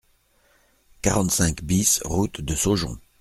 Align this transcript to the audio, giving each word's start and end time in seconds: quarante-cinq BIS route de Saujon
quarante-cinq 1.03 1.63
BIS 1.63 1.99
route 2.05 2.41
de 2.41 2.55
Saujon 2.55 2.97